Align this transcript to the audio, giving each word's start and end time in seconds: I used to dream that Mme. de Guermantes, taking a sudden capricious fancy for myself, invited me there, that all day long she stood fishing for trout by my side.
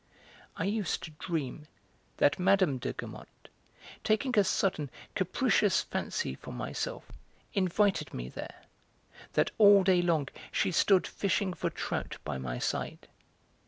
I 0.57 0.63
used 0.65 1.03
to 1.03 1.11
dream 1.19 1.67
that 2.17 2.39
Mme. 2.39 2.77
de 2.79 2.91
Guermantes, 2.91 3.51
taking 4.03 4.33
a 4.35 4.43
sudden 4.43 4.89
capricious 5.13 5.83
fancy 5.83 6.33
for 6.33 6.51
myself, 6.51 7.11
invited 7.53 8.11
me 8.11 8.27
there, 8.27 8.63
that 9.33 9.51
all 9.59 9.83
day 9.83 10.01
long 10.01 10.27
she 10.51 10.71
stood 10.71 11.05
fishing 11.05 11.53
for 11.53 11.69
trout 11.69 12.17
by 12.23 12.39
my 12.39 12.57
side. 12.57 13.09